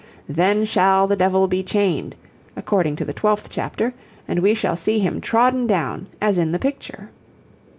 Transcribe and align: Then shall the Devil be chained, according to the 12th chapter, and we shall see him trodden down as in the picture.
Then 0.27 0.65
shall 0.65 1.05
the 1.05 1.15
Devil 1.15 1.47
be 1.47 1.61
chained, 1.61 2.15
according 2.55 2.95
to 2.95 3.05
the 3.05 3.13
12th 3.13 3.45
chapter, 3.51 3.93
and 4.27 4.39
we 4.39 4.55
shall 4.55 4.75
see 4.75 4.97
him 4.97 5.21
trodden 5.21 5.67
down 5.67 6.07
as 6.19 6.39
in 6.39 6.53
the 6.53 6.57
picture. 6.57 7.11